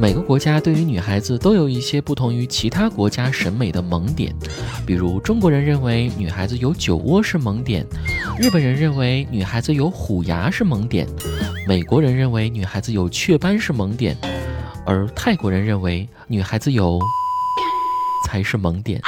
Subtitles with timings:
[0.00, 4.32] 每个国家对于女孩子都有一些不同于其他国家审美的萌点，
[4.86, 7.84] 比如中国人认为女孩子有酒窝是萌点，
[8.38, 11.04] 日本人认为女孩子有虎牙是萌点，
[11.66, 14.16] 美国人认为女孩子有雀斑是萌点，
[14.86, 17.00] 而泰国人认为女孩子有
[18.24, 19.02] 才是萌点。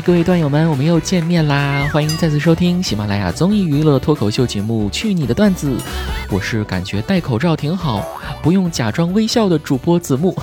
[0.00, 1.86] 各位段友们，我们又见面啦！
[1.92, 5.76] 欢迎再次收听喜马拉雅综艺娱乐脱口秀节目《去你的段子》，
[6.30, 8.02] 我是感觉戴口罩挺好，
[8.42, 10.34] 不用假装微笑的主播子木。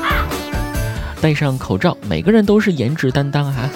[1.22, 3.70] 戴上口罩，每个人都是颜值担当哈。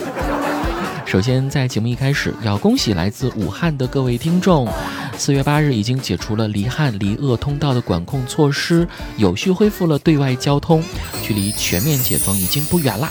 [1.07, 4.69] 首先，在节目一开始，要恭喜来自武汉的各位听众，
[5.17, 10.83] 四月八日已经解除了离汉离鄂通道的管控措施，有序恢复了对外交通，
[11.23, 13.09] 距离全面解封已经不远了。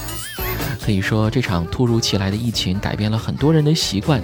[0.88, 4.22] 可以说，这场突如其来的疫情改变了很多人的习惯，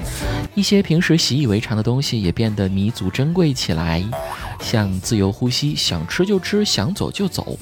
[0.56, 4.02] 一些平时习以为常的东西也变得弥足珍贵起来，
[4.62, 7.60] 像自由呼吸，想吃就吃，想走就走。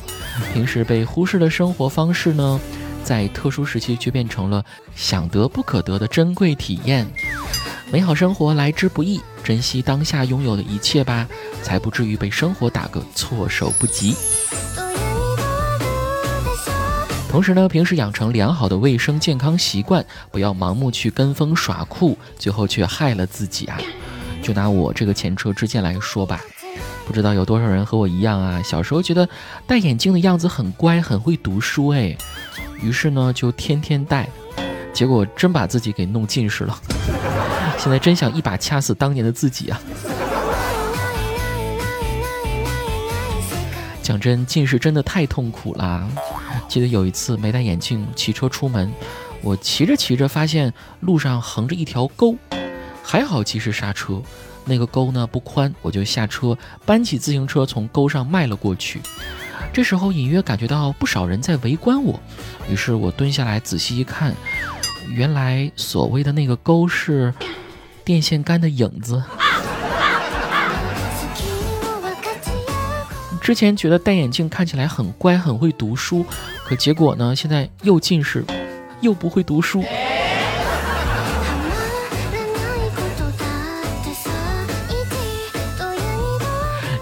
[0.53, 2.61] 平时被忽视的生活方式呢，
[3.03, 4.63] 在特殊时期却变成了
[4.95, 7.07] 想得不可得的珍贵体验。
[7.91, 11.27] 美好生活来之不易，珍惜当下拥有的一切吧，
[11.63, 14.15] 才不至于被生活打个措手不及。
[17.31, 23.79] 同时呢，平时养成良好的卫生健康习惯，不要盲目去跟风耍酷，最后却害了自己啊！
[24.43, 26.41] 就拿我这个前车之鉴来说吧，
[27.07, 29.27] 不知道有多少人和我一样啊，小时候觉得
[29.65, 32.17] 戴眼镜的样子很乖，很会读书，哎，
[32.81, 34.27] 于是呢就天天戴，
[34.91, 36.77] 结果真把自己给弄近视了。
[37.77, 39.81] 现在真想一把掐死当年的自己啊！
[44.01, 46.07] 讲真，近视真的太痛苦啦。
[46.67, 48.91] 记得有一次没戴眼镜骑车出门，
[49.41, 52.35] 我骑着骑着发现路上横着一条沟，
[53.03, 54.21] 还好及时刹车。
[54.65, 59.01] 那个沟呢不宽，我就下车搬起自行车从沟上迈了过去。
[59.73, 62.19] 这时候隐约感觉到不少人在围观我，
[62.69, 64.35] 于是我蹲下来仔细一看，
[65.09, 67.33] 原来所谓的那个沟是
[68.03, 69.23] 电线杆的影子。
[73.41, 76.23] 之前觉得戴眼镜看起来很乖，很会读书，
[76.63, 78.45] 可结果呢，现在又近视，
[79.01, 79.83] 又不会读书。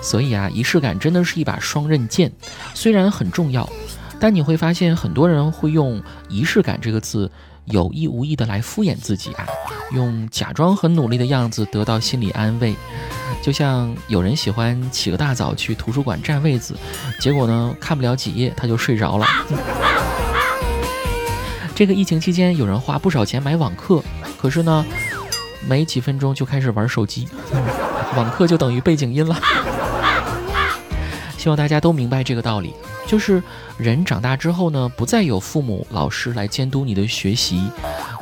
[0.01, 2.31] 所以啊，仪式感真的是一把双刃剑，
[2.73, 3.69] 虽然很重要，
[4.17, 7.29] 但你会发现很多人会用仪式感这个字
[7.65, 9.45] 有意无意的来敷衍自己啊，
[9.91, 12.73] 用假装很努力的样子得到心理安慰。
[13.49, 16.77] 就像有人喜欢起个大早去图书馆占位子，
[17.19, 19.25] 结果呢看不了几页他就睡着了。
[21.73, 24.03] 这个疫情期间，有人花不少钱买网课，
[24.39, 24.85] 可是呢
[25.67, 27.27] 没几分钟就开始玩手机，
[28.15, 29.35] 网课就等于背景音了。
[31.35, 32.75] 希望大家都明白这个道理，
[33.07, 33.41] 就是
[33.77, 37.67] 人长大之后呢，不再有父母、老师来监督你的学习，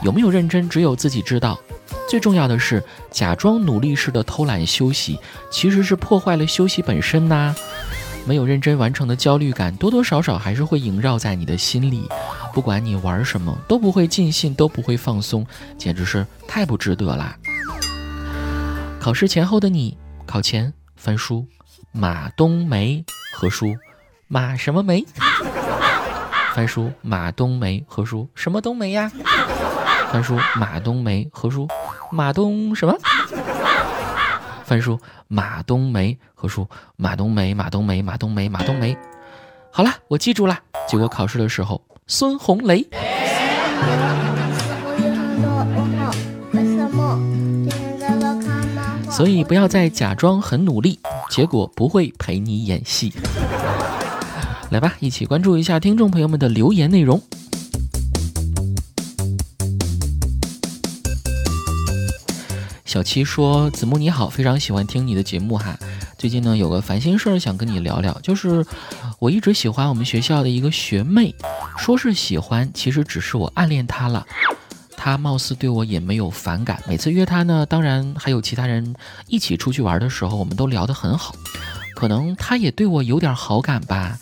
[0.03, 1.59] 有没有认真，只有自己知道。
[2.07, 2.81] 最重要的是，
[3.11, 5.19] 假装努力式的偷懒休息，
[5.51, 7.53] 其实是破坏了休息本身呐。
[8.25, 12.07] 没有认真完成的焦虑感，多多少少还是会萦绕在你的心里。
[12.53, 15.45] 不管你玩什么，都不会尽兴，都不会放松，
[15.77, 17.37] 简直是太不值得啦。
[18.99, 21.45] 考试前后的你，考前翻书，
[21.91, 23.03] 马冬梅
[23.33, 23.75] 何书？
[24.27, 25.05] 马什么梅？
[26.53, 28.27] 翻书马冬梅何书？
[28.33, 29.11] 什么冬梅呀？
[30.11, 31.67] 翻书马冬梅何书？
[32.11, 32.95] 马冬什么？
[34.63, 36.67] 翻书马冬梅何书？
[36.95, 38.97] 马冬梅马冬梅马冬梅马冬梅。
[39.71, 40.59] 好了，我记住了。
[40.87, 42.87] 结果考试的时候，孙红雷。
[49.09, 50.99] 所以不要再假装很努力，
[51.29, 53.13] 结果不会陪你演戏。
[54.69, 57.21] 来吧，一起关注一下听众朋友们的留言内容。
[62.97, 65.77] 小七说：“子木你好，非常喜欢听你的节目哈。
[66.17, 68.65] 最近呢有个烦心事儿想跟你聊聊，就是
[69.19, 71.35] 我一直喜欢我们学校的一个学妹，
[71.77, 74.25] 说是喜欢，其实只是我暗恋她了。
[74.95, 78.95] 她貌似对我也没有反感，每次约她呢，当然还有其他人
[79.27, 81.35] 一起出去玩的时候，我们都聊得很好。
[81.93, 84.17] 可能她也对我有点好感吧。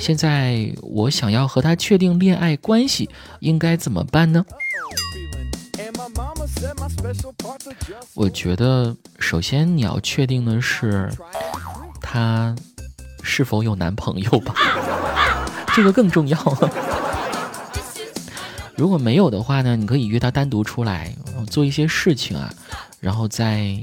[0.00, 3.08] 现在我想要和她确定恋爱关系，
[3.38, 4.44] 应该怎么办呢？”
[8.14, 11.10] 我觉得首先你要确定的是
[12.00, 12.54] 她
[13.22, 14.54] 是否有男朋友吧，
[15.74, 16.38] 这个更重要。
[18.76, 21.14] 如果没有的话呢，你可以约她单独出来
[21.50, 22.52] 做一些事情啊，
[23.00, 23.76] 然后在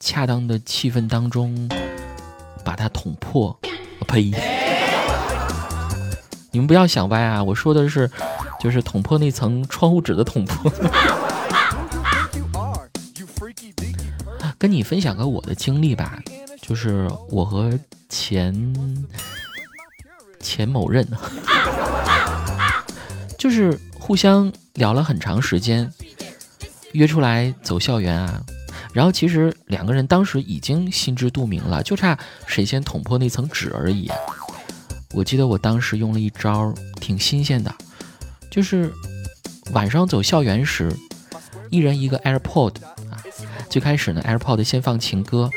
[0.00, 1.68] 恰当的气氛当中
[2.64, 3.56] 把她捅破。
[4.08, 4.32] 呸！
[6.50, 8.10] 你们不要想歪啊，我说的是
[8.58, 10.72] 就是捅破那层窗户纸的捅破。
[14.60, 16.22] 跟你分享个我的经历吧，
[16.60, 17.72] 就是我和
[18.10, 18.54] 前
[20.38, 21.08] 前某任，
[23.38, 25.90] 就是互相聊了很长时间，
[26.92, 28.42] 约出来走校园啊，
[28.92, 34.10] 然后其实两个人当时已经心知肚明了，就差谁先捅破那层纸而已。
[35.14, 36.70] 我记得我当时用了一招
[37.00, 37.74] 挺新鲜的，
[38.50, 38.92] 就是
[39.72, 40.94] 晚上走校园时，
[41.70, 42.74] 一人一个 AirPod。
[43.70, 45.48] 最开始呢，AirPod 先放情歌，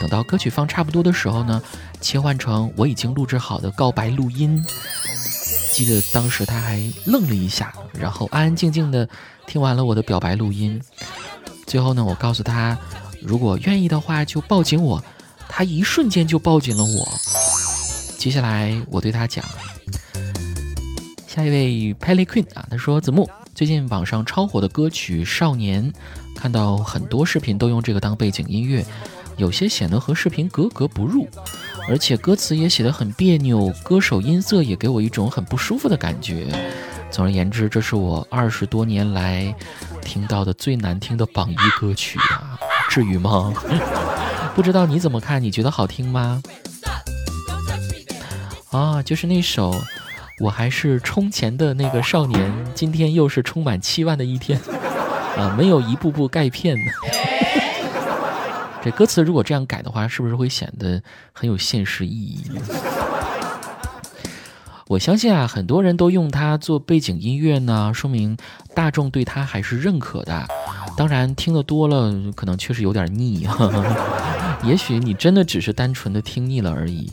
[0.00, 1.62] 等到歌曲放差不多的时候呢，
[2.00, 4.60] 切换成我已经录制好的告白录音。
[5.72, 9.08] 记得当时他还愣了一下，然后安安静静的
[9.46, 10.82] 听完了我的表白录音。
[11.64, 12.76] 最后呢，我告诉他，
[13.22, 15.02] 如果愿意的话就抱紧我。
[15.48, 17.08] 他一瞬间就抱紧了我。
[18.18, 19.44] 接下来我对他讲，
[21.26, 25.92] 下一位 Pelly Queen 啊，他说子木最近网上超火的歌曲《少年》。
[26.40, 28.82] 看到很多视频都用这个当背景音乐，
[29.36, 31.28] 有些显得和视频格格不入，
[31.86, 36.46] 而且歌词也写得很别扭，歌手音色也给我一种很不舒服的感觉。
[37.10, 39.54] 总而言之，这是我二十多年来
[40.00, 42.58] 听到的最难听的榜一歌曲啊！
[42.88, 43.52] 至于吗？
[44.56, 45.42] 不知道你怎么看？
[45.42, 46.42] 你觉得好听吗？
[48.70, 49.72] 啊，就是那首
[50.38, 54.58] 《我还是充钱的那个少年》，今天又是充满期望的一天。
[55.40, 56.92] 啊，没有一步步钙片呢。
[58.84, 61.02] 这歌词如果这样改的话，是不是会显得
[61.32, 62.44] 很有现实意义？
[64.86, 68.36] 我相信啊，很多人都用它做背景音乐呢，说明
[68.74, 70.46] 大众对它还是认可的。
[70.96, 73.46] 当然，听得多了，可能确实有点腻。
[74.64, 77.10] 也许你真的只是单纯的听腻了而已。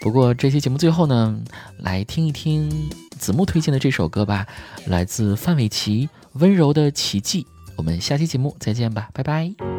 [0.00, 1.38] 不过这期节目最后呢，
[1.78, 2.88] 来听一听
[3.18, 4.46] 子木推荐的这首歌吧，
[4.86, 6.08] 来自范玮琪。
[6.38, 7.46] 温柔的奇迹，
[7.76, 9.77] 我们下期节目再见吧，拜拜。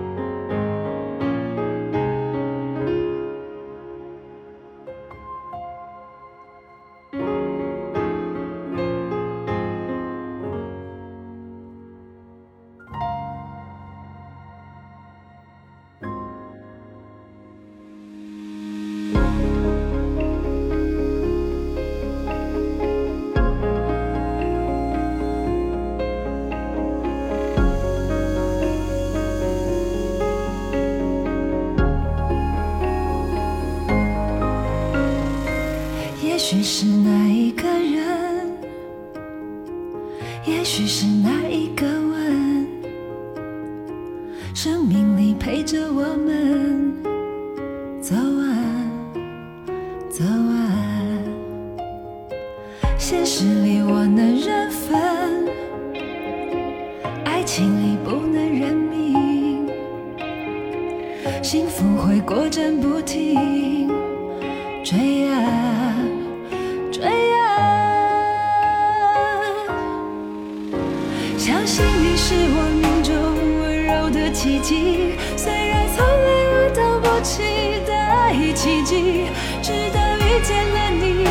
[71.79, 73.15] 信你是我命中
[73.61, 79.27] 温柔的奇迹，虽然从来我都不期待奇迹，
[79.61, 81.23] 直到遇见了你，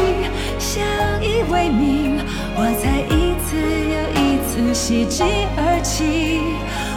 [0.59, 0.83] 相
[1.23, 2.19] 依为命，
[2.57, 3.61] 我才一次
[3.93, 5.23] 又一次喜极
[5.55, 6.40] 而泣。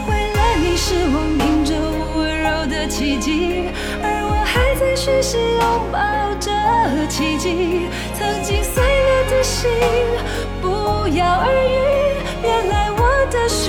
[0.07, 1.75] 为了你是我命中
[2.15, 3.65] 温柔的奇迹，
[4.01, 5.99] 而我还在学习拥抱
[6.39, 6.49] 着
[7.09, 7.89] 奇迹。
[8.17, 9.69] 曾经碎裂的心，
[10.61, 10.69] 不
[11.09, 11.81] 药而愈。
[12.43, 12.90] 原来
[13.33, 13.60] 我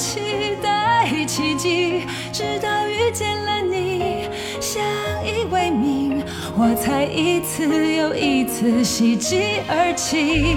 [0.00, 4.82] 期待奇迹，直到遇见了你，相
[5.22, 6.24] 依为命，
[6.56, 10.56] 我才一次又一次喜极而泣。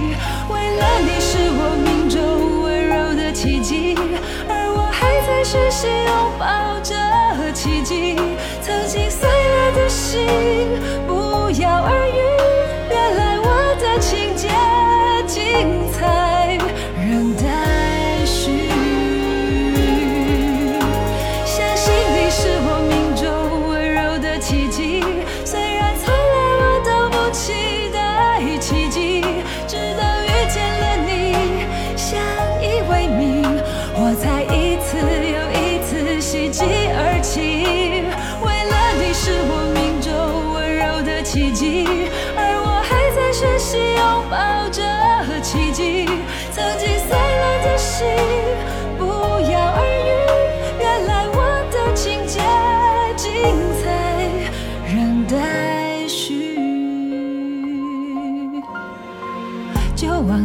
[0.49, 3.97] 为了你，是我命中温柔的奇迹，
[4.47, 8.15] 而我还在学习拥抱着奇迹，
[8.61, 10.22] 曾经碎了的心。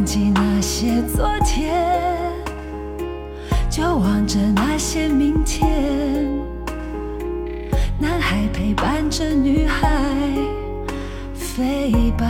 [0.08, 1.84] 记那些昨天
[3.68, 6.26] 就望着那些明天。
[8.00, 9.86] 男孩陪伴着女孩
[11.34, 12.26] 飞吧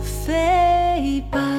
[0.00, 1.55] 飞吧。